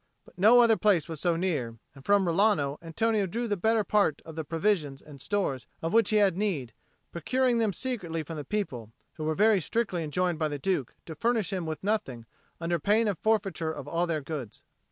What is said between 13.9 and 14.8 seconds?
their goods.